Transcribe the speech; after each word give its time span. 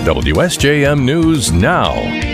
WSJM 0.00 1.04
News 1.04 1.52
Now. 1.52 1.92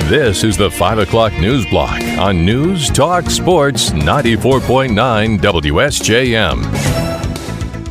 This 0.09 0.45
is 0.45 0.57
the 0.57 0.71
5 0.71 0.99
o'clock 1.01 1.33
news 1.33 1.67
block 1.67 2.01
on 2.17 2.45
News 2.45 2.89
Talk 2.89 3.29
Sports 3.29 3.91
94.9 3.91 5.41
WSJM. 5.41 6.63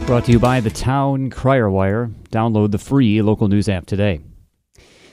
Brought 0.07 0.23
to 0.25 0.31
you 0.31 0.39
by 0.39 0.61
the 0.61 0.69
Town 0.69 1.30
Crier 1.30 1.69
Wire. 1.69 2.09
Download 2.31 2.71
the 2.71 2.77
free 2.77 3.21
local 3.21 3.49
news 3.49 3.67
app 3.67 3.85
today. 3.85 4.21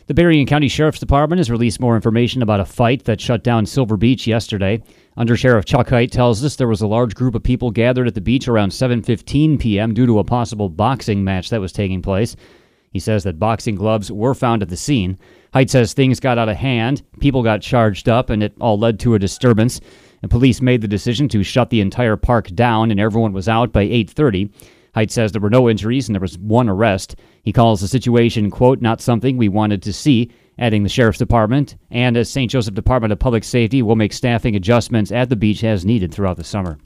The 0.06 0.14
Berrien 0.14 0.46
County 0.46 0.68
Sheriff's 0.68 1.00
Department 1.00 1.40
has 1.40 1.50
released 1.50 1.80
more 1.80 1.96
information 1.96 2.40
about 2.40 2.60
a 2.60 2.64
fight 2.64 3.02
that 3.06 3.20
shut 3.20 3.42
down 3.42 3.66
Silver 3.66 3.96
Beach 3.96 4.28
yesterday. 4.28 4.80
Under 5.16 5.36
Sheriff 5.36 5.64
Chuck 5.64 5.88
Heit 5.88 6.12
tells 6.12 6.44
us 6.44 6.54
there 6.54 6.68
was 6.68 6.82
a 6.82 6.86
large 6.86 7.16
group 7.16 7.34
of 7.34 7.42
people 7.42 7.72
gathered 7.72 8.06
at 8.06 8.14
the 8.14 8.20
beach 8.20 8.46
around 8.46 8.70
7:15 8.70 9.58
p.m. 9.58 9.92
due 9.92 10.06
to 10.06 10.20
a 10.20 10.24
possible 10.24 10.68
boxing 10.68 11.24
match 11.24 11.50
that 11.50 11.60
was 11.60 11.72
taking 11.72 12.00
place. 12.00 12.36
He 12.92 13.00
says 13.00 13.24
that 13.24 13.38
boxing 13.38 13.74
gloves 13.74 14.12
were 14.12 14.34
found 14.34 14.62
at 14.62 14.68
the 14.68 14.76
scene. 14.76 15.18
Heit 15.54 15.70
says 15.70 15.92
things 15.92 16.20
got 16.20 16.38
out 16.38 16.48
of 16.48 16.56
hand, 16.56 17.02
people 17.20 17.42
got 17.42 17.62
charged 17.62 18.08
up, 18.08 18.30
and 18.30 18.42
it 18.42 18.54
all 18.60 18.78
led 18.78 19.00
to 19.00 19.14
a 19.14 19.18
disturbance. 19.18 19.80
And 20.20 20.30
police 20.30 20.60
made 20.60 20.82
the 20.82 20.88
decision 20.88 21.28
to 21.30 21.42
shut 21.42 21.70
the 21.70 21.80
entire 21.80 22.16
park 22.16 22.48
down, 22.48 22.90
and 22.90 23.00
everyone 23.00 23.32
was 23.32 23.48
out 23.48 23.72
by 23.72 23.84
8:30. 23.84 24.50
Heit 24.94 25.10
says 25.10 25.32
there 25.32 25.40
were 25.40 25.50
no 25.50 25.70
injuries 25.70 26.08
and 26.08 26.14
there 26.14 26.20
was 26.20 26.38
one 26.38 26.68
arrest. 26.68 27.16
He 27.42 27.52
calls 27.52 27.80
the 27.80 27.88
situation, 27.88 28.50
quote, 28.50 28.82
not 28.82 29.00
something 29.00 29.36
we 29.36 29.48
wanted 29.48 29.82
to 29.82 29.92
see, 29.92 30.30
adding 30.58 30.82
the 30.82 30.88
Sheriff's 30.88 31.18
Department 31.18 31.76
and 31.90 32.16
as 32.16 32.28
St. 32.28 32.50
Joseph 32.50 32.74
Department 32.74 33.12
of 33.12 33.18
Public 33.18 33.42
Safety 33.42 33.80
will 33.80 33.96
make 33.96 34.12
staffing 34.12 34.54
adjustments 34.54 35.10
at 35.10 35.30
the 35.30 35.36
beach 35.36 35.64
as 35.64 35.86
needed 35.86 36.12
throughout 36.12 36.36
the 36.36 36.44
summer. 36.44 36.78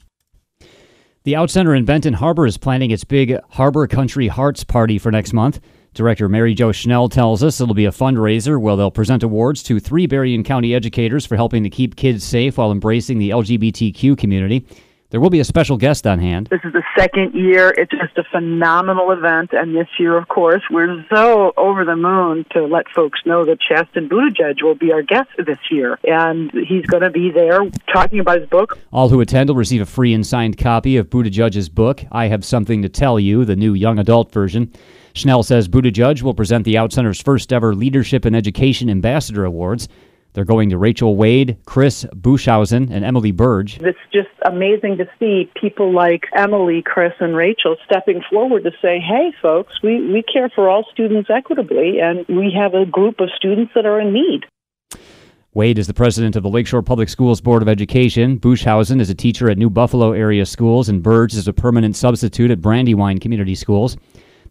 The 1.25 1.35
Out 1.35 1.49
Center 1.49 1.75
in 1.75 1.83
Benton 1.83 2.13
Harbor 2.13 2.45
is 2.45 2.57
planning 2.57 2.91
its 2.91 3.03
big 3.03 3.37
Harbor 3.49 3.85
Country 3.87 4.29
Hearts 4.29 4.63
party 4.63 4.97
for 4.97 5.11
next 5.11 5.33
month. 5.33 5.59
Director 5.97 6.29
Mary 6.29 6.53
Jo 6.53 6.71
Schnell 6.71 7.09
tells 7.09 7.43
us 7.43 7.59
it'll 7.59 7.73
be 7.73 7.85
a 7.85 7.91
fundraiser 7.91 8.61
where 8.61 8.75
they'll 8.75 8.91
present 8.91 9.23
awards 9.23 9.63
to 9.63 9.79
three 9.79 10.05
Berrien 10.05 10.43
County 10.43 10.75
educators 10.75 11.25
for 11.25 11.35
helping 11.35 11.63
to 11.63 11.71
keep 11.71 11.95
kids 11.95 12.23
safe 12.23 12.59
while 12.59 12.71
embracing 12.71 13.17
the 13.17 13.31
LGBTQ 13.31 14.15
community. 14.15 14.63
There 15.09 15.19
will 15.19 15.31
be 15.31 15.39
a 15.39 15.45
special 15.45 15.77
guest 15.77 16.05
on 16.05 16.19
hand. 16.19 16.49
This 16.51 16.59
is 16.63 16.73
the 16.73 16.83
second 16.95 17.33
year. 17.33 17.73
It's 17.75 17.89
just 17.89 18.15
a 18.17 18.23
phenomenal 18.29 19.11
event. 19.11 19.53
And 19.53 19.73
this 19.75 19.87
year, 19.97 20.17
of 20.17 20.27
course, 20.27 20.61
we're 20.69 21.03
so 21.11 21.53
over 21.57 21.83
the 21.83 21.95
moon 21.95 22.45
to 22.51 22.65
let 22.65 22.89
folks 22.89 23.21
know 23.25 23.43
that 23.45 23.59
Chasten 23.59 24.07
Buttigieg 24.07 24.61
will 24.61 24.75
be 24.75 24.91
our 24.91 25.01
guest 25.01 25.29
this 25.37 25.57
year. 25.71 25.97
And 26.03 26.51
he's 26.51 26.85
going 26.85 27.03
to 27.03 27.09
be 27.09 27.31
there 27.31 27.61
talking 27.91 28.19
about 28.19 28.41
his 28.41 28.49
book. 28.49 28.77
All 28.91 29.09
who 29.09 29.21
attend 29.21 29.49
will 29.49 29.55
receive 29.55 29.81
a 29.81 29.85
free 29.85 30.13
and 30.13 30.27
signed 30.27 30.59
copy 30.59 30.97
of 30.97 31.09
Buttigieg's 31.09 31.69
book, 31.69 32.03
I 32.11 32.27
Have 32.27 32.45
Something 32.45 32.83
to 32.83 32.89
Tell 32.89 33.19
You, 33.19 33.45
the 33.45 33.55
new 33.55 33.73
young 33.73 33.97
adult 33.97 34.31
version. 34.31 34.71
Schnell 35.17 35.41
says 35.41 35.67
Buttigieg 35.67 36.21
will 36.21 36.35
present 36.35 36.63
the 36.63 36.77
Out 36.77 36.93
Center's 36.93 37.19
first 37.19 37.51
ever 37.51 37.73
Leadership 37.73 38.23
and 38.23 38.35
Education 38.35 38.89
Ambassador 38.89 39.45
Awards. 39.45 39.89
They're 40.33 40.45
going 40.45 40.69
to 40.69 40.77
Rachel 40.77 41.15
Wade, 41.15 41.57
Chris 41.65 42.05
Bushausen, 42.15 42.91
and 42.91 43.03
Emily 43.03 43.31
Burge. 43.31 43.79
It's 43.81 43.97
just 44.13 44.29
amazing 44.45 44.97
to 44.97 45.09
see 45.17 45.49
people 45.59 45.91
like 45.91 46.25
Emily, 46.35 46.83
Chris, 46.83 47.13
and 47.19 47.35
Rachel 47.35 47.75
stepping 47.83 48.21
forward 48.29 48.63
to 48.65 48.71
say, 48.79 48.99
hey, 48.99 49.33
folks, 49.41 49.73
we, 49.81 49.99
we 50.11 50.21
care 50.21 50.49
for 50.53 50.69
all 50.69 50.85
students 50.93 51.31
equitably, 51.31 51.99
and 51.99 52.23
we 52.27 52.53
have 52.55 52.75
a 52.75 52.85
group 52.85 53.19
of 53.19 53.29
students 53.35 53.71
that 53.73 53.87
are 53.87 53.99
in 53.99 54.13
need. 54.13 54.45
Wade 55.55 55.79
is 55.79 55.87
the 55.87 55.93
president 55.95 56.35
of 56.35 56.43
the 56.43 56.49
Lakeshore 56.49 56.83
Public 56.83 57.09
Schools 57.09 57.41
Board 57.41 57.63
of 57.63 57.67
Education. 57.67 58.37
Bushausen 58.37 59.01
is 59.01 59.09
a 59.09 59.15
teacher 59.15 59.49
at 59.49 59.57
New 59.57 59.71
Buffalo 59.71 60.11
area 60.11 60.45
schools, 60.45 60.87
and 60.87 61.01
Burge 61.01 61.33
is 61.33 61.47
a 61.47 61.53
permanent 61.53 61.95
substitute 61.95 62.51
at 62.51 62.61
Brandywine 62.61 63.17
Community 63.17 63.55
Schools. 63.55 63.97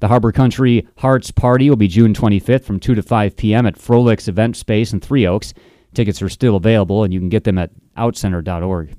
The 0.00 0.08
Harbor 0.08 0.32
Country 0.32 0.86
Hearts 0.98 1.30
Party 1.30 1.70
will 1.70 1.76
be 1.76 1.88
June 1.88 2.12
25th 2.12 2.64
from 2.64 2.80
2 2.80 2.94
to 2.94 3.02
5 3.02 3.36
p.m. 3.36 3.66
at 3.66 3.78
Frolick's 3.78 4.28
Event 4.28 4.56
Space 4.56 4.92
in 4.92 5.00
Three 5.00 5.26
Oaks. 5.26 5.54
Tickets 5.94 6.20
are 6.20 6.28
still 6.28 6.56
available, 6.56 7.04
and 7.04 7.12
you 7.12 7.20
can 7.20 7.30
get 7.30 7.44
them 7.44 7.56
at 7.56 7.70
outcenter.org. 7.96 8.94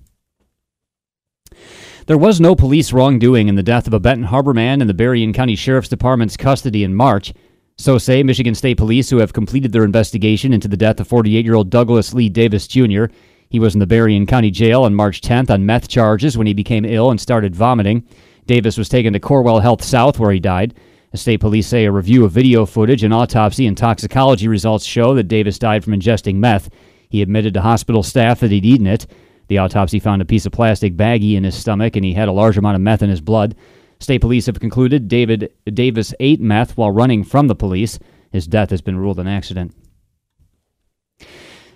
There 2.07 2.17
was 2.17 2.39
no 2.39 2.55
police 2.55 2.93
wrongdoing 2.93 3.47
in 3.47 3.55
the 3.55 3.63
death 3.63 3.85
of 3.85 3.93
a 3.93 3.99
Benton 3.99 4.25
Harbor 4.25 4.53
man 4.53 4.81
in 4.81 4.87
the 4.87 4.93
Berrien 4.93 5.33
County 5.33 5.55
Sheriff's 5.55 5.89
Department's 5.89 6.37
custody 6.37 6.83
in 6.83 6.95
March. 6.95 7.33
So 7.77 7.97
say 7.97 8.23
Michigan 8.23 8.55
State 8.55 8.77
Police, 8.77 9.09
who 9.09 9.17
have 9.17 9.33
completed 9.33 9.71
their 9.71 9.83
investigation 9.83 10.53
into 10.53 10.67
the 10.67 10.77
death 10.77 10.99
of 10.99 11.07
48 11.07 11.45
year 11.45 11.53
old 11.53 11.69
Douglas 11.69 12.13
Lee 12.13 12.29
Davis 12.29 12.67
Jr. 12.67 13.05
He 13.49 13.59
was 13.59 13.75
in 13.75 13.79
the 13.79 13.85
Berrien 13.85 14.25
County 14.25 14.49
Jail 14.49 14.83
on 14.83 14.95
March 14.95 15.21
10th 15.21 15.51
on 15.51 15.65
meth 15.65 15.87
charges 15.87 16.37
when 16.37 16.47
he 16.47 16.53
became 16.53 16.85
ill 16.85 17.11
and 17.11 17.21
started 17.21 17.55
vomiting. 17.55 18.03
Davis 18.47 18.77
was 18.77 18.89
taken 18.89 19.13
to 19.13 19.19
Corewell 19.19 19.61
Health 19.61 19.83
South, 19.83 20.19
where 20.19 20.31
he 20.31 20.39
died. 20.39 20.73
The 21.11 21.17
state 21.17 21.39
police 21.39 21.67
say 21.67 21.85
a 21.85 21.91
review 21.91 22.25
of 22.25 22.31
video 22.31 22.65
footage 22.65 23.03
and 23.03 23.13
autopsy 23.13 23.67
and 23.67 23.77
toxicology 23.77 24.47
results 24.47 24.85
show 24.85 25.13
that 25.13 25.27
Davis 25.27 25.59
died 25.59 25.83
from 25.83 25.93
ingesting 25.93 26.35
meth. 26.35 26.69
He 27.09 27.21
admitted 27.21 27.53
to 27.53 27.61
hospital 27.61 28.03
staff 28.03 28.39
that 28.39 28.51
he'd 28.51 28.65
eaten 28.65 28.87
it. 28.87 29.05
The 29.47 29.59
autopsy 29.59 29.99
found 29.99 30.21
a 30.21 30.25
piece 30.25 30.45
of 30.45 30.51
plastic 30.51 30.95
baggie 30.95 31.35
in 31.35 31.43
his 31.43 31.55
stomach 31.55 31.95
and 31.95 32.03
he 32.03 32.13
had 32.13 32.27
a 32.27 32.33
large 32.33 32.57
amount 32.57 32.75
of 32.75 32.81
meth 32.81 33.01
in 33.01 33.09
his 33.09 33.21
blood. 33.21 33.55
State 33.99 34.19
police 34.19 34.45
have 34.45 34.59
concluded 34.59 35.07
David 35.07 35.51
Davis 35.65 36.13
ate 36.19 36.41
meth 36.41 36.77
while 36.77 36.91
running 36.91 37.23
from 37.23 37.47
the 37.47 37.55
police. 37.55 37.99
His 38.31 38.47
death 38.47 38.69
has 38.69 38.81
been 38.81 38.97
ruled 38.97 39.19
an 39.19 39.27
accident. 39.27 39.73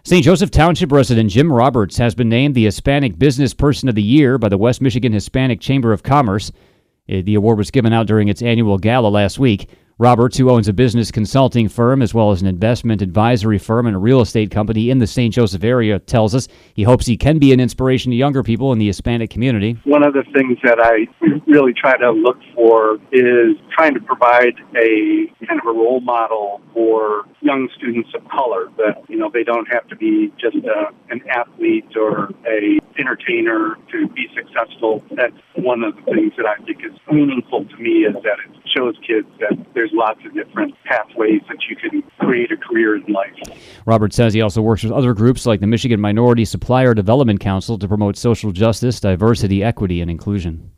St. 0.04 0.26
Joseph 0.26 0.50
Township 0.50 0.92
resident 0.92 1.30
Jim 1.30 1.54
Roberts 1.54 2.00
has 2.00 2.16
been 2.16 2.28
named 2.28 2.56
the 2.56 2.66
Hispanic 2.66 3.20
Business 3.20 3.54
Person 3.54 3.88
of 3.88 3.94
the 3.94 4.02
Year 4.02 4.40
by 4.40 4.50
the 4.50 4.58
West 4.58 4.82
Michigan 4.82 5.14
Hispanic 5.14 5.60
Chamber 5.60 5.94
of 5.94 6.02
Commerce. 6.02 6.52
Uh, 7.08 7.22
the 7.24 7.36
award 7.36 7.60
was 7.60 7.70
given 7.70 7.94
out 7.94 8.08
during 8.08 8.28
its 8.28 8.42
annual 8.42 8.80
gala 8.80 9.10
last 9.10 9.38
week. 9.38 9.70
Roberts, 10.02 10.36
who 10.36 10.50
owns 10.50 10.68
a 10.68 10.74
business 10.74 11.12
consulting 11.12 11.70
firm 11.70 12.02
as 12.02 12.12
well 12.12 12.32
as 12.32 12.42
an 12.42 12.48
investment 12.48 13.04
advisory 13.04 13.60
firm 13.60 13.86
and 13.86 13.96
a 13.96 14.00
real 14.00 14.20
estate 14.20 14.50
company 14.50 14.90
in 14.90 14.98
the 14.98 15.06
St. 15.06 15.32
Joseph 15.32 15.64
area, 15.64 16.00
tells 16.00 16.34
us 16.34 16.48
he 16.74 16.82
hopes 16.82 17.06
he 17.06 17.16
can 17.16 17.38
be 17.38 17.54
an 17.54 17.60
inspiration 17.60 18.10
to 18.10 18.18
younger 18.18 18.42
people 18.42 18.74
in 18.74 18.80
the 18.80 18.88
Hispanic 18.88 19.30
community. 19.30 19.78
One 19.84 20.04
of 20.04 20.14
the 20.14 20.24
things 20.34 20.58
that 20.64 20.80
I 20.80 21.06
really 21.46 21.74
try 21.74 21.98
to 21.98 22.10
look 22.10 22.40
for 22.56 22.96
is 23.12 23.56
trying 23.78 23.94
to 23.94 24.00
provide 24.00 24.56
a 24.76 25.28
kind 25.46 25.60
of 25.60 25.68
a 25.68 25.72
role 25.72 26.02
model 26.02 26.62
for 26.74 27.26
young 27.42 27.70
students 27.78 28.10
of 28.16 28.28
color 28.28 28.72
that, 28.78 29.04
you 29.08 29.20
know, 29.20 29.30
they 29.32 29.44
don't 29.44 29.68
have 29.72 29.88
to 29.90 29.96
be 29.96 30.34
just 30.42 30.56
a, 30.56 30.90
an 31.12 31.22
athlete 31.30 31.86
or 31.96 32.32
a 32.48 32.80
entertainer 32.98 33.78
to 33.92 34.08
be 34.10 34.26
successful. 34.30 34.41
That's 34.54 35.36
one 35.56 35.84
of 35.84 35.96
the 35.96 36.02
things 36.04 36.34
that 36.38 36.46
I 36.46 36.64
think 36.64 36.80
is 36.84 36.98
meaningful 37.12 37.66
to 37.66 37.78
me 37.78 38.06
is 38.06 38.14
that 38.24 38.38
it 38.46 38.62
shows 38.76 38.96
kids 39.06 39.28
that 39.40 39.58
there's 39.74 39.92
lots 39.94 40.20
of 40.26 40.34
different 40.34 40.76
pathways 40.86 41.42
that 41.50 41.58
you 41.70 41.76
can 41.76 42.04
create 42.20 42.52
a 42.52 42.58
career 42.58 42.96
in 42.96 43.14
life. 43.14 43.34
Robert 43.86 44.14
says 44.14 44.34
he 44.34 44.42
also 44.42 44.62
works 44.62 44.84
with 44.84 44.92
other 44.92 45.14
groups 45.14 45.46
like 45.46 45.60
the 45.60 45.68
Michigan 45.68 46.00
Minority 46.00 46.46
Supplier 46.46 46.94
Development 46.94 47.40
Council 47.40 47.78
to 47.78 47.88
promote 47.88 48.18
social 48.18 48.52
justice, 48.52 49.00
diversity, 49.00 49.64
equity, 49.64 50.02
and 50.02 50.10
inclusion. 50.10 50.72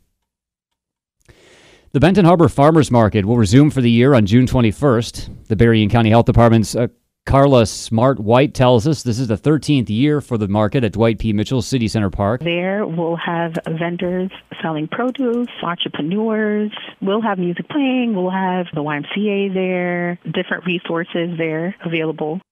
The 1.92 2.00
Benton 2.00 2.24
Harbor 2.24 2.48
Farmers 2.48 2.90
Market 2.90 3.24
will 3.24 3.36
resume 3.36 3.70
for 3.70 3.80
the 3.80 3.90
year 3.90 4.14
on 4.14 4.26
June 4.26 4.46
21st. 4.46 5.46
The 5.46 5.54
Berrien 5.54 5.88
County 5.88 6.10
Health 6.10 6.26
Department's 6.26 6.74
uh, 6.74 6.88
Carla 7.26 7.64
Smart 7.64 8.20
White 8.20 8.52
tells 8.52 8.86
us 8.86 9.02
this 9.02 9.18
is 9.18 9.28
the 9.28 9.38
13th 9.38 9.88
year 9.88 10.20
for 10.20 10.36
the 10.36 10.46
market 10.46 10.84
at 10.84 10.92
Dwight 10.92 11.18
P. 11.18 11.32
Mitchell 11.32 11.62
City 11.62 11.88
Center 11.88 12.10
Park. 12.10 12.42
There 12.42 12.86
we'll 12.86 13.16
have 13.16 13.54
vendors 13.66 14.30
selling 14.60 14.88
produce, 14.88 15.48
entrepreneurs. 15.62 16.70
We'll 17.00 17.22
have 17.22 17.38
music 17.38 17.66
playing. 17.70 18.14
We'll 18.14 18.30
have 18.30 18.66
the 18.74 18.82
YMCA 18.82 19.54
there, 19.54 20.18
different 20.32 20.66
resources 20.66 21.38
there 21.38 21.74
available. 21.82 22.42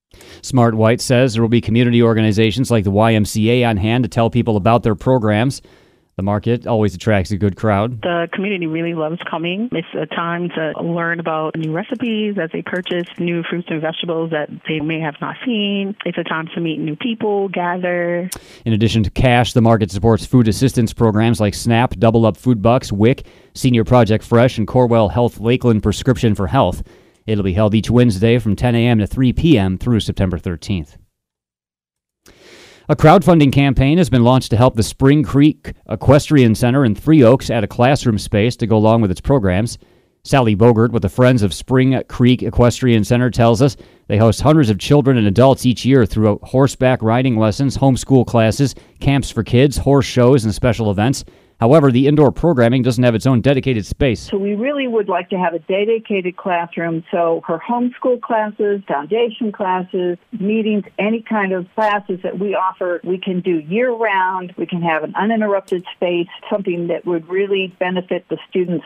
Smart 0.40 0.74
White 0.74 1.02
says 1.02 1.34
there 1.34 1.42
will 1.42 1.50
be 1.50 1.60
community 1.60 2.02
organizations 2.02 2.70
like 2.70 2.84
the 2.84 2.90
YMCA 2.92 3.68
on 3.68 3.76
hand 3.76 4.04
to 4.04 4.08
tell 4.08 4.30
people 4.30 4.56
about 4.56 4.82
their 4.84 4.94
programs. 4.94 5.60
The 6.16 6.22
market 6.22 6.66
always 6.66 6.94
attracts 6.94 7.30
a 7.30 7.38
good 7.38 7.56
crowd. 7.56 8.02
The 8.02 8.28
community 8.34 8.66
really 8.66 8.92
loves 8.92 9.18
coming. 9.30 9.70
It's 9.72 9.88
a 9.94 10.04
time 10.04 10.50
to 10.50 10.72
learn 10.82 11.20
about 11.20 11.56
new 11.56 11.72
recipes 11.72 12.36
as 12.40 12.50
they 12.52 12.60
purchase 12.60 13.08
new 13.18 13.42
fruits 13.48 13.68
and 13.70 13.80
vegetables 13.80 14.30
that 14.30 14.50
they 14.68 14.80
may 14.80 15.00
have 15.00 15.14
not 15.22 15.36
seen. 15.44 15.96
It's 16.04 16.18
a 16.18 16.24
time 16.24 16.48
to 16.54 16.60
meet 16.60 16.78
new 16.80 16.96
people, 16.96 17.48
gather. 17.48 18.28
In 18.66 18.74
addition 18.74 19.02
to 19.04 19.10
cash, 19.10 19.54
the 19.54 19.62
market 19.62 19.90
supports 19.90 20.26
food 20.26 20.48
assistance 20.48 20.92
programs 20.92 21.40
like 21.40 21.54
SNAP, 21.54 21.96
Double 21.98 22.26
Up 22.26 22.36
Food 22.36 22.60
Bucks, 22.60 22.92
WIC, 22.92 23.24
Senior 23.54 23.84
Project 23.84 24.22
Fresh, 24.22 24.58
and 24.58 24.68
Corewell 24.68 25.10
Health 25.10 25.40
Lakeland 25.40 25.82
Prescription 25.82 26.34
for 26.34 26.46
Health. 26.46 26.82
It'll 27.26 27.44
be 27.44 27.54
held 27.54 27.74
each 27.74 27.90
Wednesday 27.90 28.38
from 28.38 28.54
10 28.54 28.74
a.m. 28.74 28.98
to 28.98 29.06
3 29.06 29.32
p.m. 29.32 29.78
through 29.78 30.00
September 30.00 30.38
13th. 30.38 30.96
A 32.88 32.96
crowdfunding 32.96 33.52
campaign 33.52 33.98
has 33.98 34.10
been 34.10 34.24
launched 34.24 34.50
to 34.50 34.56
help 34.56 34.74
the 34.74 34.82
Spring 34.82 35.22
Creek 35.22 35.72
Equestrian 35.88 36.56
Center 36.56 36.84
in 36.84 36.96
Three 36.96 37.22
Oaks 37.22 37.48
add 37.48 37.62
a 37.62 37.68
classroom 37.68 38.18
space 38.18 38.56
to 38.56 38.66
go 38.66 38.76
along 38.76 39.02
with 39.02 39.12
its 39.12 39.20
programs. 39.20 39.78
Sally 40.24 40.56
Bogert 40.56 40.90
with 40.90 41.02
the 41.02 41.08
Friends 41.08 41.44
of 41.44 41.54
Spring 41.54 42.02
Creek 42.08 42.42
Equestrian 42.42 43.04
Center 43.04 43.30
tells 43.30 43.62
us 43.62 43.76
they 44.08 44.18
host 44.18 44.40
hundreds 44.40 44.68
of 44.68 44.80
children 44.80 45.16
and 45.16 45.28
adults 45.28 45.64
each 45.64 45.84
year 45.84 46.04
through 46.04 46.40
horseback 46.42 47.00
riding 47.02 47.36
lessons, 47.36 47.78
homeschool 47.78 48.26
classes, 48.26 48.74
camps 48.98 49.30
for 49.30 49.44
kids, 49.44 49.76
horse 49.76 50.06
shows, 50.06 50.44
and 50.44 50.52
special 50.52 50.90
events. 50.90 51.24
However, 51.62 51.92
the 51.92 52.08
indoor 52.08 52.32
programming 52.32 52.82
doesn't 52.82 53.04
have 53.04 53.14
its 53.14 53.24
own 53.24 53.40
dedicated 53.40 53.86
space. 53.86 54.18
So 54.18 54.36
we 54.36 54.56
really 54.56 54.88
would 54.88 55.08
like 55.08 55.30
to 55.30 55.38
have 55.38 55.54
a 55.54 55.60
dedicated 55.60 56.36
classroom. 56.36 57.04
So 57.08 57.40
her 57.46 57.60
homeschool 57.60 58.20
classes, 58.20 58.82
foundation 58.88 59.52
classes, 59.52 60.18
meetings, 60.40 60.82
any 60.98 61.22
kind 61.22 61.52
of 61.52 61.72
classes 61.76 62.18
that 62.24 62.40
we 62.40 62.56
offer, 62.56 63.00
we 63.04 63.16
can 63.16 63.42
do 63.42 63.60
year 63.60 63.92
round. 63.92 64.52
We 64.58 64.66
can 64.66 64.82
have 64.82 65.04
an 65.04 65.14
uninterrupted 65.14 65.84
space, 65.94 66.26
something 66.50 66.88
that 66.88 67.06
would 67.06 67.28
really 67.28 67.72
benefit 67.78 68.24
the 68.28 68.38
students 68.50 68.84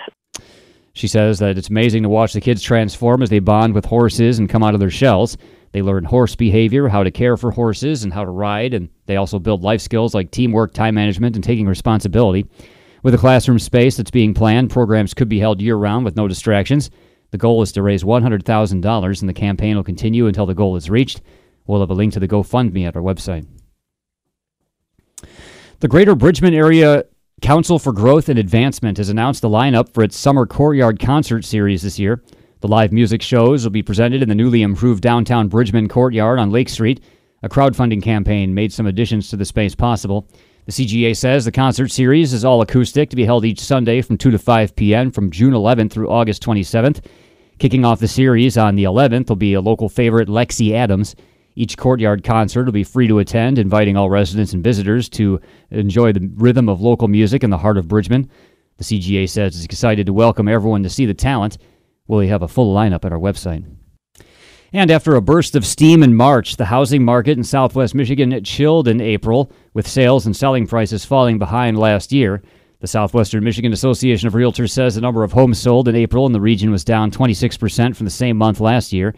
she 0.92 1.08
says 1.08 1.40
that 1.40 1.58
it's 1.58 1.68
amazing 1.68 2.04
to 2.04 2.08
watch 2.08 2.32
the 2.32 2.40
kids 2.40 2.62
transform 2.62 3.20
as 3.20 3.28
they 3.28 3.38
bond 3.38 3.74
with 3.74 3.84
horses 3.84 4.38
and 4.38 4.48
come 4.48 4.62
out 4.62 4.72
of 4.72 4.80
their 4.80 4.88
shells. 4.88 5.36
They 5.76 5.82
learn 5.82 6.04
horse 6.04 6.34
behavior, 6.34 6.88
how 6.88 7.04
to 7.04 7.10
care 7.10 7.36
for 7.36 7.50
horses, 7.50 8.02
and 8.02 8.10
how 8.10 8.24
to 8.24 8.30
ride, 8.30 8.72
and 8.72 8.88
they 9.04 9.16
also 9.16 9.38
build 9.38 9.62
life 9.62 9.82
skills 9.82 10.14
like 10.14 10.30
teamwork, 10.30 10.72
time 10.72 10.94
management, 10.94 11.36
and 11.36 11.44
taking 11.44 11.66
responsibility. 11.66 12.46
With 13.02 13.12
a 13.12 13.18
classroom 13.18 13.58
space 13.58 13.94
that's 13.98 14.10
being 14.10 14.32
planned, 14.32 14.70
programs 14.70 15.12
could 15.12 15.28
be 15.28 15.38
held 15.38 15.60
year 15.60 15.76
round 15.76 16.06
with 16.06 16.16
no 16.16 16.28
distractions. 16.28 16.88
The 17.30 17.36
goal 17.36 17.60
is 17.60 17.72
to 17.72 17.82
raise 17.82 18.04
$100,000, 18.04 19.20
and 19.20 19.28
the 19.28 19.34
campaign 19.34 19.76
will 19.76 19.84
continue 19.84 20.26
until 20.26 20.46
the 20.46 20.54
goal 20.54 20.76
is 20.76 20.88
reached. 20.88 21.20
We'll 21.66 21.80
have 21.80 21.90
a 21.90 21.92
link 21.92 22.14
to 22.14 22.20
the 22.20 22.26
GoFundMe 22.26 22.88
at 22.88 22.96
our 22.96 23.02
website. 23.02 23.46
The 25.80 25.88
Greater 25.88 26.14
Bridgman 26.14 26.54
Area 26.54 27.04
Council 27.42 27.78
for 27.78 27.92
Growth 27.92 28.30
and 28.30 28.38
Advancement 28.38 28.96
has 28.96 29.10
announced 29.10 29.42
the 29.42 29.50
lineup 29.50 29.92
for 29.92 30.02
its 30.02 30.16
Summer 30.16 30.46
Courtyard 30.46 30.98
Concert 30.98 31.44
Series 31.44 31.82
this 31.82 31.98
year. 31.98 32.22
The 32.60 32.68
live 32.68 32.90
music 32.90 33.20
shows 33.20 33.64
will 33.64 33.70
be 33.70 33.82
presented 33.82 34.22
in 34.22 34.30
the 34.30 34.34
newly 34.34 34.62
improved 34.62 35.02
downtown 35.02 35.48
Bridgman 35.48 35.88
Courtyard 35.88 36.38
on 36.38 36.50
Lake 36.50 36.70
Street. 36.70 37.02
A 37.42 37.50
crowdfunding 37.50 38.02
campaign 38.02 38.54
made 38.54 38.72
some 38.72 38.86
additions 38.86 39.28
to 39.28 39.36
the 39.36 39.44
space 39.44 39.74
possible. 39.74 40.26
The 40.64 40.72
CGA 40.72 41.14
says 41.14 41.44
the 41.44 41.52
concert 41.52 41.92
series 41.92 42.32
is 42.32 42.46
all 42.46 42.62
acoustic 42.62 43.10
to 43.10 43.16
be 43.16 43.26
held 43.26 43.44
each 43.44 43.60
Sunday 43.60 44.00
from 44.00 44.16
2 44.16 44.30
to 44.30 44.38
5 44.38 44.74
p.m. 44.74 45.10
from 45.10 45.30
June 45.30 45.52
11th 45.52 45.92
through 45.92 46.08
August 46.08 46.42
27th. 46.42 47.04
Kicking 47.58 47.84
off 47.84 48.00
the 48.00 48.08
series 48.08 48.56
on 48.56 48.74
the 48.74 48.84
11th 48.84 49.28
will 49.28 49.36
be 49.36 49.52
a 49.52 49.60
local 49.60 49.90
favorite, 49.90 50.28
Lexi 50.28 50.72
Adams. 50.72 51.14
Each 51.56 51.76
courtyard 51.76 52.24
concert 52.24 52.64
will 52.64 52.72
be 52.72 52.84
free 52.84 53.06
to 53.06 53.18
attend, 53.18 53.58
inviting 53.58 53.98
all 53.98 54.08
residents 54.08 54.54
and 54.54 54.64
visitors 54.64 55.10
to 55.10 55.42
enjoy 55.70 56.14
the 56.14 56.30
rhythm 56.36 56.70
of 56.70 56.80
local 56.80 57.08
music 57.08 57.44
in 57.44 57.50
the 57.50 57.58
heart 57.58 57.76
of 57.76 57.86
Bridgman. 57.86 58.30
The 58.78 58.84
CGA 58.84 59.28
says 59.28 59.56
it's 59.56 59.64
excited 59.66 60.06
to 60.06 60.14
welcome 60.14 60.48
everyone 60.48 60.82
to 60.84 60.90
see 60.90 61.04
the 61.04 61.14
talent. 61.14 61.58
We'll 62.08 62.28
have 62.28 62.42
a 62.42 62.48
full 62.48 62.74
lineup 62.74 63.04
at 63.04 63.12
our 63.12 63.18
website. 63.18 63.64
And 64.72 64.90
after 64.90 65.14
a 65.14 65.22
burst 65.22 65.54
of 65.56 65.64
steam 65.64 66.02
in 66.02 66.14
March, 66.14 66.56
the 66.56 66.66
housing 66.66 67.04
market 67.04 67.38
in 67.38 67.44
southwest 67.44 67.94
Michigan 67.94 68.42
chilled 68.44 68.88
in 68.88 69.00
April, 69.00 69.50
with 69.74 69.86
sales 69.88 70.26
and 70.26 70.36
selling 70.36 70.66
prices 70.66 71.04
falling 71.04 71.38
behind 71.38 71.78
last 71.78 72.12
year. 72.12 72.42
The 72.80 72.86
Southwestern 72.86 73.42
Michigan 73.42 73.72
Association 73.72 74.26
of 74.26 74.34
Realtors 74.34 74.70
says 74.70 74.94
the 74.94 75.00
number 75.00 75.22
of 75.22 75.32
homes 75.32 75.58
sold 75.58 75.88
in 75.88 75.96
April 75.96 76.26
in 76.26 76.32
the 76.32 76.40
region 76.40 76.70
was 76.70 76.84
down 76.84 77.10
26% 77.10 77.96
from 77.96 78.04
the 78.04 78.10
same 78.10 78.36
month 78.36 78.60
last 78.60 78.92
year. 78.92 79.14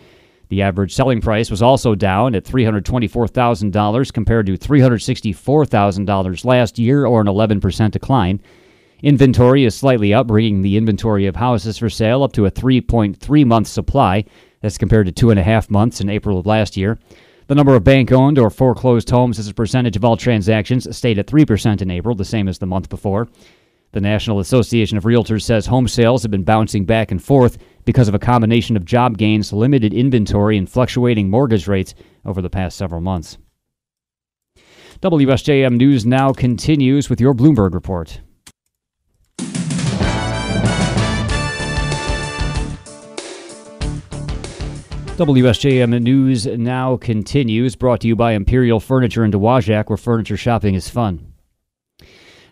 The 0.48 0.62
average 0.62 0.94
selling 0.94 1.20
price 1.20 1.50
was 1.50 1.60
also 1.60 1.94
down 1.94 2.34
at 2.34 2.44
$324,000 2.44 4.12
compared 4.12 4.46
to 4.46 4.56
$364,000 4.56 6.44
last 6.44 6.78
year, 6.78 7.04
or 7.04 7.20
an 7.20 7.26
11% 7.26 7.90
decline. 7.90 8.40
Inventory 9.02 9.64
is 9.64 9.76
slightly 9.76 10.12
up, 10.12 10.26
bringing 10.26 10.62
the 10.62 10.76
inventory 10.76 11.26
of 11.26 11.36
houses 11.36 11.78
for 11.78 11.88
sale 11.88 12.24
up 12.24 12.32
to 12.32 12.46
a 12.46 12.50
3.3 12.50 13.46
month 13.46 13.68
supply. 13.68 14.24
That's 14.60 14.78
compared 14.78 15.06
to 15.06 15.12
two 15.12 15.30
and 15.30 15.38
a 15.38 15.44
half 15.44 15.70
months 15.70 16.00
in 16.00 16.08
April 16.08 16.38
of 16.38 16.46
last 16.46 16.76
year. 16.76 16.98
The 17.46 17.54
number 17.54 17.76
of 17.76 17.84
bank 17.84 18.10
owned 18.10 18.38
or 18.38 18.50
foreclosed 18.50 19.08
homes 19.08 19.38
as 19.38 19.48
a 19.48 19.54
percentage 19.54 19.96
of 19.96 20.04
all 20.04 20.16
transactions 20.16 20.96
stayed 20.96 21.18
at 21.18 21.28
3% 21.28 21.80
in 21.80 21.90
April, 21.90 22.16
the 22.16 22.24
same 22.24 22.48
as 22.48 22.58
the 22.58 22.66
month 22.66 22.88
before. 22.88 23.28
The 23.92 24.00
National 24.00 24.40
Association 24.40 24.98
of 24.98 25.04
Realtors 25.04 25.42
says 25.42 25.64
home 25.64 25.88
sales 25.88 26.22
have 26.22 26.30
been 26.30 26.42
bouncing 26.42 26.84
back 26.84 27.10
and 27.10 27.22
forth 27.22 27.56
because 27.84 28.08
of 28.08 28.14
a 28.14 28.18
combination 28.18 28.76
of 28.76 28.84
job 28.84 29.16
gains, 29.16 29.52
limited 29.52 29.94
inventory, 29.94 30.58
and 30.58 30.68
fluctuating 30.68 31.30
mortgage 31.30 31.68
rates 31.68 31.94
over 32.26 32.42
the 32.42 32.50
past 32.50 32.76
several 32.76 33.00
months. 33.00 33.38
WSJM 35.00 35.76
News 35.76 36.04
now 36.04 36.32
continues 36.32 37.08
with 37.08 37.20
your 37.20 37.32
Bloomberg 37.32 37.72
report. 37.72 38.20
WSJM 45.18 46.00
News 46.00 46.46
now 46.46 46.96
continues, 46.96 47.74
brought 47.74 48.02
to 48.02 48.06
you 48.06 48.14
by 48.14 48.34
Imperial 48.34 48.78
Furniture 48.78 49.24
in 49.24 49.32
Dowagiac, 49.32 49.88
where 49.88 49.96
furniture 49.96 50.36
shopping 50.36 50.76
is 50.76 50.88
fun. 50.88 51.32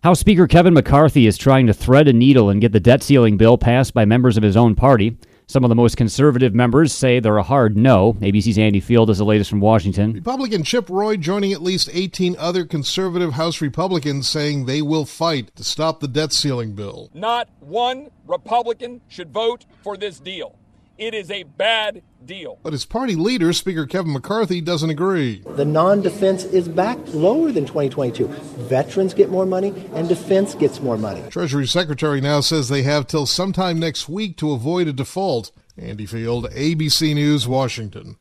House 0.03 0.19
Speaker 0.19 0.49
Kevin 0.49 0.75
McCarthy 0.75 1.29
is 1.29 1.39
trying 1.39 1.69
to 1.69 1.73
thread 1.73 2.09
a 2.09 2.13
needle 2.13 2.51
and 2.51 2.61
get 2.61 2.73
the 2.73 2.81
debt 2.81 3.05
ceiling 3.05 3.37
bill 3.37 3.57
passed 3.57 3.95
by 3.95 4.05
members 4.05 4.37
of 4.37 4.43
his 4.43 4.57
own 4.57 4.75
party. 4.75 5.17
Some 5.47 5.63
of 5.63 5.69
the 5.69 5.77
most 5.77 5.97
conservative 5.97 6.57
members 6.57 6.93
say 6.93 7.21
they're 7.21 7.37
a 7.37 7.45
hard 7.45 7.77
no. 7.77 8.15
ABC's 8.15 8.59
Andy 8.59 8.81
Field 8.81 9.11
is 9.11 9.19
the 9.19 9.25
latest 9.25 9.49
from 9.49 9.61
Washington. 9.61 10.15
Republican 10.15 10.65
Chip 10.65 10.91
Roy 10.91 11.17
joining 11.17 11.53
at 11.53 11.63
least 11.63 11.89
18 11.93 12.35
other 12.37 12.65
conservative 12.65 13.35
House 13.35 13.61
Republicans 13.61 14.29
saying 14.29 14.67
they 14.67 14.83
will 14.83 15.05
fight 15.05 15.55
to 15.55 15.63
stop 15.63 16.01
the 16.01 16.09
debt 16.09 16.33
ceiling 16.33 16.73
bill. 16.73 17.11
Not 17.15 17.49
one 17.61 18.11
Republican 18.27 19.03
should 19.07 19.33
vote 19.33 19.67
for 19.85 19.97
this 19.97 20.19
deal. 20.19 20.59
It 20.99 21.13
is 21.13 21.31
a 21.31 21.43
bad 21.43 22.03
deal. 22.25 22.59
But 22.63 22.73
his 22.73 22.87
party 22.87 23.17
leader, 23.17 23.53
Speaker 23.53 23.85
Kevin 23.85 24.15
McCarthy, 24.15 24.63
doesn't 24.63 24.89
agree. 24.89 25.43
The 25.47 25.65
non 25.65 26.01
defense 26.01 26.45
is 26.45 26.69
back 26.69 26.99
lower 27.09 27.53
than 27.53 27.67
2022. 27.67 28.27
Veterans 28.29 29.13
get 29.13 29.29
more 29.29 29.45
money, 29.45 29.75
and 29.95 30.09
defense 30.09 30.55
gets 30.55 30.81
more 30.81 30.97
money. 30.97 31.23
Treasury 31.29 31.67
Secretary 31.67 32.23
now 32.23 32.41
says 32.41 32.69
they 32.69 32.83
have 32.83 33.07
till 33.07 33.27
sometime 33.27 33.79
next 33.79 34.09
week 34.09 34.39
to 34.39 34.53
avoid 34.53 34.89
a 34.89 34.93
default. 34.93 35.53
Andy 35.77 36.07
Field, 36.07 36.51
ABC 36.53 37.15
News, 37.15 37.47
Washington. 37.47 38.17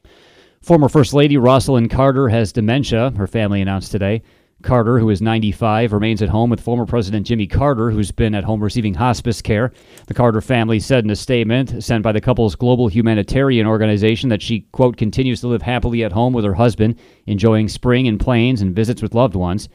Former 0.61 0.89
First 0.89 1.13
Lady 1.13 1.35
Rosalynn 1.35 1.89
Carter 1.89 2.27
has 2.27 2.51
dementia, 2.51 3.11
her 3.11 3.27
family 3.27 3.61
announced 3.61 3.91
today. 3.91 4.21
Carter, 4.65 4.97
who 4.97 5.11
is 5.11 5.21
95, 5.21 5.93
remains 5.93 6.23
at 6.23 6.29
home 6.29 6.49
with 6.49 6.59
former 6.59 6.87
President 6.87 7.27
Jimmy 7.27 7.45
Carter, 7.45 7.91
who's 7.91 8.09
been 8.11 8.33
at 8.33 8.43
home 8.43 8.63
receiving 8.63 8.95
hospice 8.95 9.39
care. 9.39 9.71
The 10.07 10.15
Carter 10.15 10.41
family 10.41 10.79
said 10.79 11.03
in 11.03 11.11
a 11.11 11.15
statement 11.15 11.83
sent 11.83 12.01
by 12.01 12.11
the 12.11 12.19
couple's 12.19 12.55
global 12.55 12.87
humanitarian 12.87 13.67
organization 13.67 14.29
that 14.29 14.41
she, 14.41 14.61
quote, 14.71 14.97
continues 14.97 15.39
to 15.41 15.47
live 15.47 15.61
happily 15.61 16.03
at 16.03 16.11
home 16.11 16.33
with 16.33 16.43
her 16.45 16.55
husband, 16.55 16.95
enjoying 17.27 17.69
spring 17.69 18.07
and 18.07 18.19
Plains 18.19 18.59
and 18.59 18.75
visits 18.75 19.03
with 19.03 19.13
loved 19.13 19.35
ones. 19.35 19.69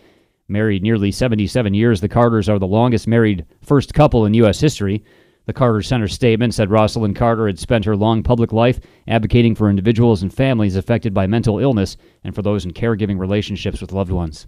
Married 0.48 0.82
nearly 0.82 1.12
77 1.12 1.72
years, 1.72 2.00
the 2.00 2.08
Carters 2.08 2.48
are 2.48 2.58
the 2.58 2.66
longest 2.66 3.06
married 3.06 3.46
first 3.62 3.94
couple 3.94 4.26
in 4.26 4.34
U.S. 4.34 4.58
history. 4.58 5.04
The 5.46 5.52
Carter 5.52 5.82
Center 5.82 6.08
statement 6.08 6.52
said 6.52 6.68
Rosalynn 6.68 7.14
Carter 7.14 7.46
had 7.46 7.60
spent 7.60 7.84
her 7.84 7.96
long 7.96 8.24
public 8.24 8.52
life 8.52 8.80
advocating 9.06 9.54
for 9.54 9.70
individuals 9.70 10.22
and 10.22 10.34
families 10.34 10.74
affected 10.74 11.14
by 11.14 11.28
mental 11.28 11.60
illness 11.60 11.96
and 12.24 12.34
for 12.34 12.42
those 12.42 12.64
in 12.64 12.72
caregiving 12.72 13.20
relationships 13.20 13.80
with 13.80 13.92
loved 13.92 14.10
ones. 14.10 14.46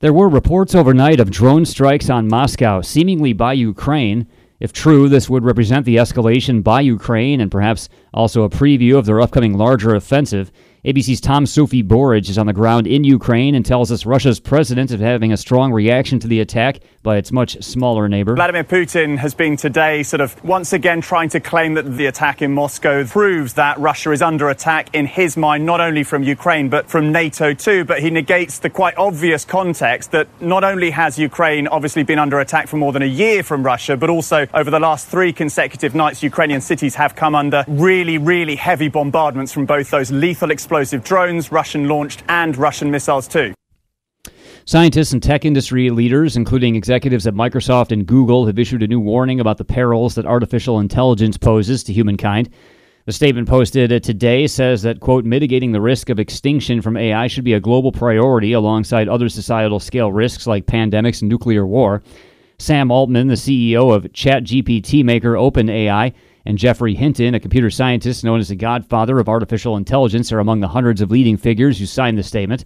There 0.00 0.14
were 0.14 0.30
reports 0.30 0.74
overnight 0.74 1.20
of 1.20 1.30
drone 1.30 1.66
strikes 1.66 2.08
on 2.08 2.26
Moscow, 2.26 2.80
seemingly 2.80 3.34
by 3.34 3.52
Ukraine. 3.52 4.26
If 4.58 4.72
true, 4.72 5.10
this 5.10 5.28
would 5.28 5.44
represent 5.44 5.84
the 5.84 5.96
escalation 5.96 6.64
by 6.64 6.80
Ukraine 6.80 7.38
and 7.38 7.50
perhaps 7.50 7.90
also 8.14 8.42
a 8.42 8.48
preview 8.48 8.96
of 8.96 9.04
their 9.04 9.20
upcoming 9.20 9.58
larger 9.58 9.94
offensive. 9.94 10.50
ABC's 10.82 11.20
Tom 11.20 11.44
Soufi 11.44 11.86
Burridge 11.86 12.30
is 12.30 12.38
on 12.38 12.46
the 12.46 12.54
ground 12.54 12.86
in 12.86 13.04
Ukraine 13.04 13.54
and 13.54 13.66
tells 13.66 13.92
us 13.92 14.06
Russia's 14.06 14.40
president 14.40 14.90
is 14.90 14.98
having 14.98 15.30
a 15.30 15.36
strong 15.36 15.74
reaction 15.74 16.18
to 16.20 16.26
the 16.26 16.40
attack 16.40 16.78
by 17.02 17.18
its 17.18 17.30
much 17.30 17.62
smaller 17.62 18.08
neighbor. 18.08 18.34
Vladimir 18.34 18.64
Putin 18.64 19.18
has 19.18 19.34
been 19.34 19.58
today 19.58 20.02
sort 20.02 20.22
of 20.22 20.42
once 20.42 20.72
again 20.72 21.02
trying 21.02 21.28
to 21.28 21.38
claim 21.38 21.74
that 21.74 21.82
the 21.82 22.06
attack 22.06 22.40
in 22.40 22.52
Moscow 22.52 23.04
proves 23.04 23.52
that 23.54 23.78
Russia 23.78 24.10
is 24.12 24.22
under 24.22 24.48
attack 24.48 24.94
in 24.94 25.04
his 25.04 25.36
mind, 25.36 25.66
not 25.66 25.82
only 25.82 26.02
from 26.02 26.22
Ukraine, 26.22 26.70
but 26.70 26.88
from 26.88 27.12
NATO 27.12 27.52
too. 27.52 27.84
But 27.84 28.00
he 28.00 28.08
negates 28.08 28.60
the 28.60 28.70
quite 28.70 28.96
obvious 28.96 29.44
context 29.44 30.12
that 30.12 30.28
not 30.40 30.64
only 30.64 30.90
has 30.92 31.18
Ukraine 31.18 31.68
obviously 31.68 32.04
been 32.04 32.18
under 32.18 32.40
attack 32.40 32.68
for 32.68 32.78
more 32.78 32.92
than 32.94 33.02
a 33.02 33.06
year 33.06 33.42
from 33.42 33.62
Russia, 33.62 33.98
but 33.98 34.08
also 34.08 34.46
over 34.54 34.70
the 34.70 34.80
last 34.80 35.08
three 35.08 35.34
consecutive 35.34 35.94
nights, 35.94 36.22
Ukrainian 36.22 36.62
cities 36.62 36.94
have 36.94 37.14
come 37.14 37.34
under 37.34 37.66
really, 37.68 38.16
really 38.16 38.56
heavy 38.56 38.88
bombardments 38.88 39.52
from 39.52 39.66
both 39.66 39.90
those 39.90 40.10
lethal 40.10 40.50
explosives 40.50 40.69
explosive 40.70 41.02
drones, 41.02 41.50
Russian 41.50 41.88
launched, 41.88 42.22
and 42.28 42.56
Russian 42.56 42.92
missiles 42.92 43.26
too. 43.26 43.52
Scientists 44.66 45.12
and 45.12 45.20
tech 45.20 45.44
industry 45.44 45.90
leaders, 45.90 46.36
including 46.36 46.76
executives 46.76 47.26
at 47.26 47.34
Microsoft 47.34 47.90
and 47.90 48.06
Google, 48.06 48.46
have 48.46 48.56
issued 48.56 48.84
a 48.84 48.86
new 48.86 49.00
warning 49.00 49.40
about 49.40 49.58
the 49.58 49.64
perils 49.64 50.14
that 50.14 50.26
artificial 50.26 50.78
intelligence 50.78 51.36
poses 51.36 51.82
to 51.82 51.92
humankind. 51.92 52.50
The 53.06 53.12
statement 53.12 53.48
posted 53.48 54.00
today 54.04 54.46
says 54.46 54.82
that, 54.82 55.00
quote, 55.00 55.24
mitigating 55.24 55.72
the 55.72 55.80
risk 55.80 56.08
of 56.08 56.20
extinction 56.20 56.80
from 56.80 56.96
AI 56.96 57.26
should 57.26 57.42
be 57.42 57.54
a 57.54 57.58
global 57.58 57.90
priority 57.90 58.52
alongside 58.52 59.08
other 59.08 59.28
societal 59.28 59.80
scale 59.80 60.12
risks 60.12 60.46
like 60.46 60.66
pandemics 60.66 61.20
and 61.20 61.28
nuclear 61.28 61.66
war. 61.66 62.00
Sam 62.58 62.92
Altman, 62.92 63.26
the 63.26 63.34
CEO 63.34 63.92
of 63.92 64.04
ChatGPT 64.12 65.02
maker 65.02 65.32
OpenAI, 65.32 66.12
and 66.44 66.58
Geoffrey 66.58 66.94
Hinton, 66.94 67.34
a 67.34 67.40
computer 67.40 67.70
scientist 67.70 68.24
known 68.24 68.40
as 68.40 68.48
the 68.48 68.56
godfather 68.56 69.18
of 69.18 69.28
artificial 69.28 69.76
intelligence, 69.76 70.32
are 70.32 70.40
among 70.40 70.60
the 70.60 70.68
hundreds 70.68 71.00
of 71.00 71.10
leading 71.10 71.36
figures 71.36 71.78
who 71.78 71.86
signed 71.86 72.18
the 72.18 72.22
statement. 72.22 72.64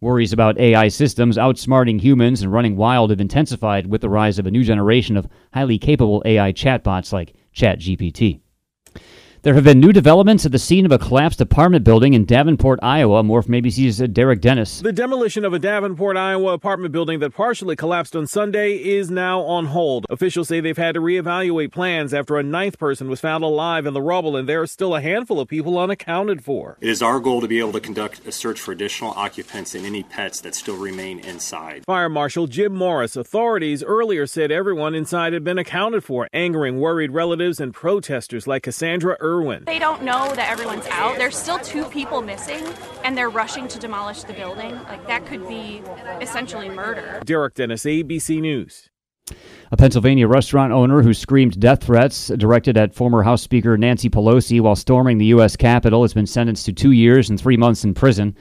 Worries 0.00 0.32
about 0.32 0.58
AI 0.58 0.88
systems 0.88 1.38
outsmarting 1.38 2.00
humans 2.00 2.42
and 2.42 2.52
running 2.52 2.76
wild 2.76 3.10
have 3.10 3.20
intensified 3.20 3.86
with 3.86 4.00
the 4.00 4.10
rise 4.10 4.38
of 4.38 4.46
a 4.46 4.50
new 4.50 4.64
generation 4.64 5.16
of 5.16 5.28
highly 5.54 5.78
capable 5.78 6.22
AI 6.24 6.52
chatbots 6.52 7.12
like 7.12 7.34
ChatGPT. 7.54 8.41
There 9.42 9.54
have 9.54 9.64
been 9.64 9.80
new 9.80 9.92
developments 9.92 10.46
at 10.46 10.52
the 10.52 10.58
scene 10.60 10.86
of 10.86 10.92
a 10.92 11.00
collapsed 11.00 11.40
apartment 11.40 11.82
building 11.82 12.14
in 12.14 12.24
Davenport, 12.24 12.78
Iowa. 12.80 13.24
More 13.24 13.42
from 13.42 13.54
ABC's 13.54 14.00
uh, 14.00 14.06
Derek 14.06 14.40
Dennis. 14.40 14.80
The 14.80 14.92
demolition 14.92 15.44
of 15.44 15.52
a 15.52 15.58
Davenport, 15.58 16.16
Iowa 16.16 16.52
apartment 16.52 16.92
building 16.92 17.18
that 17.18 17.34
partially 17.34 17.74
collapsed 17.74 18.14
on 18.14 18.28
Sunday 18.28 18.76
is 18.76 19.10
now 19.10 19.40
on 19.40 19.66
hold. 19.66 20.06
Officials 20.08 20.46
say 20.46 20.60
they've 20.60 20.76
had 20.76 20.94
to 20.94 21.00
reevaluate 21.00 21.72
plans 21.72 22.14
after 22.14 22.38
a 22.38 22.44
ninth 22.44 22.78
person 22.78 23.10
was 23.10 23.18
found 23.18 23.42
alive 23.42 23.84
in 23.84 23.94
the 23.94 24.00
rubble, 24.00 24.36
and 24.36 24.48
there 24.48 24.62
are 24.62 24.66
still 24.68 24.94
a 24.94 25.00
handful 25.00 25.40
of 25.40 25.48
people 25.48 25.76
unaccounted 25.76 26.44
for. 26.44 26.78
It 26.80 26.88
is 26.88 27.02
our 27.02 27.18
goal 27.18 27.40
to 27.40 27.48
be 27.48 27.58
able 27.58 27.72
to 27.72 27.80
conduct 27.80 28.24
a 28.24 28.30
search 28.30 28.60
for 28.60 28.70
additional 28.70 29.10
occupants 29.10 29.74
and 29.74 29.84
any 29.84 30.04
pets 30.04 30.40
that 30.42 30.54
still 30.54 30.76
remain 30.76 31.18
inside. 31.18 31.82
Fire 31.84 32.08
Marshal 32.08 32.46
Jim 32.46 32.72
Morris, 32.72 33.16
authorities 33.16 33.82
earlier 33.82 34.24
said 34.24 34.52
everyone 34.52 34.94
inside 34.94 35.32
had 35.32 35.42
been 35.42 35.58
accounted 35.58 36.04
for, 36.04 36.28
angering 36.32 36.78
worried 36.78 37.10
relatives 37.10 37.58
and 37.58 37.74
protesters 37.74 38.46
like 38.46 38.62
Cassandra 38.62 39.16
Irwin. 39.32 39.64
They 39.64 39.78
don't 39.78 40.02
know 40.02 40.32
that 40.34 40.50
everyone's 40.50 40.86
out. 40.88 41.16
There's 41.16 41.36
still 41.36 41.58
two 41.58 41.84
people 41.86 42.20
missing, 42.20 42.64
and 43.04 43.16
they're 43.16 43.30
rushing 43.30 43.66
to 43.68 43.78
demolish 43.78 44.24
the 44.24 44.34
building. 44.34 44.74
Like, 44.84 45.06
that 45.06 45.24
could 45.26 45.48
be 45.48 45.82
essentially 46.20 46.68
murder. 46.68 47.20
Derek 47.24 47.54
Dennis, 47.54 47.84
ABC 47.84 48.40
News. 48.40 48.90
A 49.70 49.76
Pennsylvania 49.76 50.28
restaurant 50.28 50.72
owner 50.72 51.00
who 51.00 51.14
screamed 51.14 51.58
death 51.58 51.84
threats 51.84 52.28
directed 52.28 52.76
at 52.76 52.94
former 52.94 53.22
House 53.22 53.40
Speaker 53.40 53.78
Nancy 53.78 54.10
Pelosi 54.10 54.60
while 54.60 54.76
storming 54.76 55.16
the 55.16 55.26
U.S. 55.26 55.56
Capitol 55.56 56.02
has 56.02 56.12
been 56.12 56.26
sentenced 56.26 56.66
to 56.66 56.72
two 56.72 56.90
years 56.90 57.30
and 57.30 57.40
three 57.40 57.56
months 57.56 57.84
in 57.84 57.94
prison. 57.94 58.36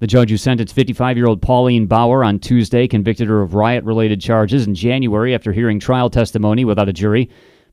The 0.00 0.06
judge 0.06 0.30
who 0.30 0.36
sentenced 0.36 0.76
55 0.76 1.16
year 1.16 1.26
old 1.26 1.42
Pauline 1.42 1.86
Bauer 1.86 2.22
on 2.22 2.38
Tuesday 2.38 2.86
convicted 2.86 3.26
her 3.26 3.42
of 3.42 3.54
riot 3.54 3.82
related 3.82 4.20
charges 4.20 4.68
in 4.68 4.74
January 4.76 5.34
after 5.34 5.52
hearing 5.52 5.80
trial 5.80 6.08
testimony 6.08 6.64
without 6.64 6.88
a 6.88 6.92
jury. 6.92 7.28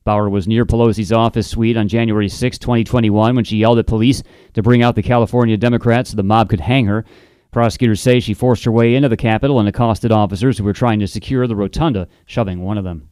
Bauer 0.06 0.30
was 0.30 0.46
near 0.46 0.64
Pelosi's 0.64 1.10
office 1.10 1.48
suite 1.48 1.76
on 1.76 1.88
January 1.88 2.28
6, 2.28 2.58
2021, 2.58 3.34
when 3.34 3.44
she 3.44 3.56
yelled 3.56 3.80
at 3.80 3.88
police 3.88 4.22
to 4.54 4.62
bring 4.62 4.80
out 4.80 4.94
the 4.94 5.02
California 5.02 5.56
Democrats 5.56 6.10
so 6.10 6.16
the 6.16 6.22
mob 6.22 6.48
could 6.48 6.60
hang 6.60 6.86
her. 6.86 7.04
Prosecutors 7.50 8.00
say 8.00 8.20
she 8.20 8.32
forced 8.32 8.62
her 8.64 8.70
way 8.70 8.94
into 8.94 9.08
the 9.08 9.16
Capitol 9.16 9.58
and 9.58 9.68
accosted 9.68 10.12
officers 10.12 10.58
who 10.58 10.64
were 10.64 10.72
trying 10.72 11.00
to 11.00 11.08
secure 11.08 11.48
the 11.48 11.56
rotunda, 11.56 12.06
shoving 12.24 12.62
one 12.62 12.78
of 12.78 12.84
them. 12.84 13.08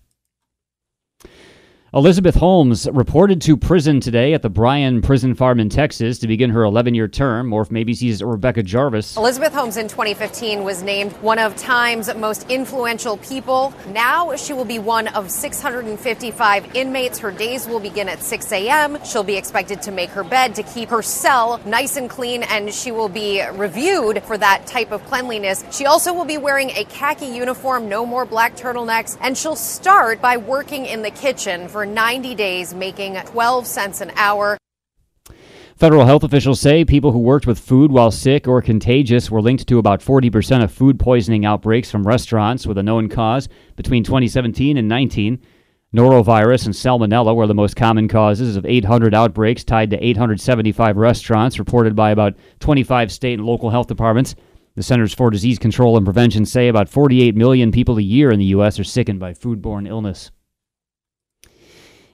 Elizabeth 1.94 2.34
Holmes 2.34 2.88
reported 2.90 3.40
to 3.42 3.56
prison 3.56 4.00
today 4.00 4.34
at 4.34 4.42
the 4.42 4.50
Bryan 4.50 5.00
Prison 5.00 5.32
Farm 5.36 5.60
in 5.60 5.68
Texas 5.68 6.18
to 6.18 6.26
begin 6.26 6.50
her 6.50 6.64
11 6.64 6.92
year 6.92 7.06
term. 7.06 7.46
More 7.46 7.64
from 7.64 7.76
ABC's 7.76 8.20
Rebecca 8.20 8.64
Jarvis. 8.64 9.16
Elizabeth 9.16 9.52
Holmes 9.52 9.76
in 9.76 9.86
2015 9.86 10.64
was 10.64 10.82
named 10.82 11.12
one 11.18 11.38
of 11.38 11.54
Time's 11.54 12.12
most 12.16 12.50
influential 12.50 13.18
people. 13.18 13.72
Now 13.92 14.34
she 14.34 14.52
will 14.52 14.64
be 14.64 14.80
one 14.80 15.06
of 15.06 15.30
655 15.30 16.74
inmates. 16.74 17.20
Her 17.20 17.30
days 17.30 17.68
will 17.68 17.78
begin 17.78 18.08
at 18.08 18.20
6 18.20 18.50
a.m. 18.50 18.98
She'll 19.04 19.22
be 19.22 19.36
expected 19.36 19.80
to 19.82 19.92
make 19.92 20.10
her 20.10 20.24
bed 20.24 20.56
to 20.56 20.64
keep 20.64 20.88
her 20.88 21.00
cell 21.00 21.60
nice 21.64 21.96
and 21.96 22.10
clean, 22.10 22.42
and 22.42 22.74
she 22.74 22.90
will 22.90 23.08
be 23.08 23.40
reviewed 23.52 24.20
for 24.24 24.36
that 24.36 24.66
type 24.66 24.90
of 24.90 25.04
cleanliness. 25.04 25.64
She 25.70 25.86
also 25.86 26.12
will 26.12 26.24
be 26.24 26.38
wearing 26.38 26.70
a 26.70 26.82
khaki 26.86 27.26
uniform, 27.26 27.88
no 27.88 28.04
more 28.04 28.24
black 28.24 28.56
turtlenecks, 28.56 29.16
and 29.20 29.38
she'll 29.38 29.54
start 29.54 30.20
by 30.20 30.36
working 30.38 30.86
in 30.86 31.02
the 31.02 31.12
kitchen 31.12 31.68
for 31.68 31.83
90 31.86 32.34
days, 32.34 32.74
making 32.74 33.16
12 33.16 33.66
cents 33.66 34.00
an 34.00 34.10
hour. 34.16 34.58
Federal 35.76 36.06
health 36.06 36.22
officials 36.22 36.60
say 36.60 36.84
people 36.84 37.10
who 37.10 37.18
worked 37.18 37.48
with 37.48 37.58
food 37.58 37.90
while 37.90 38.12
sick 38.12 38.46
or 38.46 38.62
contagious 38.62 39.28
were 39.28 39.42
linked 39.42 39.66
to 39.66 39.78
about 39.78 40.00
40% 40.00 40.62
of 40.62 40.70
food 40.70 41.00
poisoning 41.00 41.44
outbreaks 41.44 41.90
from 41.90 42.06
restaurants 42.06 42.64
with 42.64 42.78
a 42.78 42.82
known 42.82 43.08
cause 43.08 43.48
between 43.74 44.04
2017 44.04 44.76
and 44.76 44.88
19. 44.88 45.42
Norovirus 45.92 46.66
and 46.66 46.74
salmonella 46.74 47.34
were 47.34 47.48
the 47.48 47.54
most 47.54 47.74
common 47.74 48.06
causes 48.06 48.56
of 48.56 48.64
800 48.64 49.14
outbreaks 49.14 49.64
tied 49.64 49.90
to 49.90 50.04
875 50.04 50.96
restaurants 50.96 51.58
reported 51.58 51.96
by 51.96 52.10
about 52.10 52.34
25 52.60 53.10
state 53.10 53.38
and 53.38 53.46
local 53.46 53.70
health 53.70 53.88
departments. 53.88 54.36
The 54.76 54.82
Centers 54.82 55.14
for 55.14 55.30
Disease 55.30 55.58
Control 55.58 55.96
and 55.96 56.04
Prevention 56.04 56.46
say 56.46 56.68
about 56.68 56.88
48 56.88 57.36
million 57.36 57.70
people 57.70 57.98
a 57.98 58.02
year 58.02 58.30
in 58.30 58.38
the 58.38 58.46
U.S. 58.46 58.78
are 58.80 58.84
sickened 58.84 59.20
by 59.20 59.34
foodborne 59.34 59.88
illness. 59.88 60.30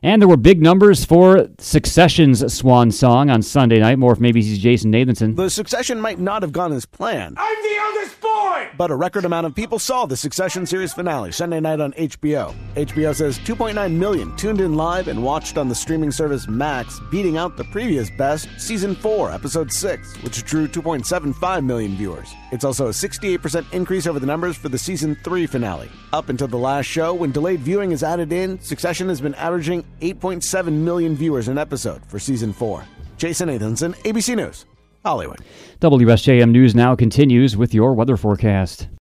And 0.02 0.22
there 0.22 0.28
were 0.28 0.38
big 0.38 0.62
numbers 0.62 1.04
for 1.04 1.48
Succession's 1.58 2.54
swan 2.54 2.90
song 2.90 3.28
on 3.28 3.42
Sunday 3.42 3.80
night. 3.80 3.98
More 3.98 4.12
if 4.12 4.20
maybe 4.20 4.42
he's 4.42 4.58
Jason 4.58 4.90
Nathanson. 4.90 5.36
The 5.36 5.50
Succession 5.50 6.00
might 6.00 6.18
not 6.18 6.40
have 6.42 6.52
gone 6.52 6.72
as 6.72 6.86
planned. 6.86 7.36
I'm 7.38 7.62
the 7.62 7.68
youngest 7.68 8.20
boy! 8.20 8.68
But 8.78 8.90
a 8.90 8.96
record 8.96 9.26
amount 9.26 9.46
of 9.46 9.54
people 9.54 9.78
saw 9.78 10.06
the 10.06 10.16
Succession 10.16 10.64
series 10.64 10.94
finale 10.94 11.32
Sunday 11.32 11.60
night 11.60 11.80
on 11.80 11.92
HBO. 11.92 12.54
HBO 12.76 13.14
says 13.14 13.38
2.9 13.40 13.92
million 13.92 14.34
tuned 14.36 14.62
in 14.62 14.74
live 14.74 15.08
and 15.08 15.22
watched 15.22 15.58
on 15.58 15.68
the 15.68 15.74
streaming 15.74 16.10
service 16.12 16.48
Max, 16.48 16.98
beating 17.10 17.36
out 17.36 17.58
the 17.58 17.64
previous 17.64 18.08
best, 18.16 18.48
Season 18.58 18.94
4, 18.94 19.32
Episode 19.32 19.70
6, 19.70 20.22
which 20.22 20.42
drew 20.44 20.66
2.75 20.66 21.64
million 21.64 21.94
viewers. 21.96 22.32
It's 22.52 22.64
also 22.64 22.86
a 22.88 22.90
68% 22.90 23.72
increase 23.72 24.06
over 24.06 24.18
the 24.18 24.26
numbers 24.26 24.56
for 24.56 24.68
the 24.68 24.78
Season 24.78 25.14
3 25.22 25.46
finale. 25.46 25.88
Up 26.12 26.28
until 26.28 26.48
the 26.48 26.58
last 26.58 26.86
show, 26.86 27.14
when 27.14 27.30
delayed 27.30 27.60
viewing 27.60 27.92
is 27.92 28.02
added 28.02 28.32
in, 28.32 28.60
Succession 28.60 29.08
has 29.08 29.20
been 29.20 29.34
averaging 29.36 29.84
8.7 30.00 30.72
million 30.72 31.14
viewers 31.14 31.48
an 31.48 31.58
episode 31.58 32.04
for 32.06 32.18
season 32.18 32.52
four. 32.52 32.84
Jason 33.16 33.48
Nathanson, 33.48 33.94
ABC 34.02 34.36
News, 34.36 34.66
Hollywood. 35.04 35.40
WSJM 35.80 36.50
News 36.50 36.74
now 36.74 36.96
continues 36.96 37.56
with 37.56 37.72
your 37.72 37.94
weather 37.94 38.16
forecast. 38.16 38.88